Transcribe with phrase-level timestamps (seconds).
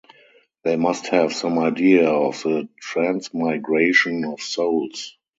[0.63, 5.15] They must have some idea of the transmigration of souls.